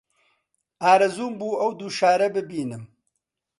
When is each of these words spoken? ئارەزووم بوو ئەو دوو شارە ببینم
ئارەزووم 0.83 1.33
بوو 1.39 1.59
ئەو 1.61 1.71
دوو 1.79 1.95
شارە 1.99 2.27
ببینم 2.35 2.83